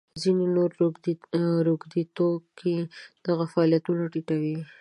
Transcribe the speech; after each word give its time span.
ځینې 0.21 0.45
نور 0.55 0.69
روږدي 1.67 2.03
توکي 2.17 2.75
دغه 3.25 3.45
فعالیتونه 3.53 4.03
ټیټوي. 4.13 4.57